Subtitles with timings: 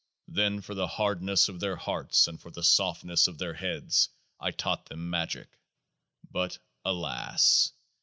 [0.27, 4.49] Then for the hardness of their hearts, and for the softness of their heads, I
[4.49, 5.59] taught them Magick.
[6.31, 7.71] But alas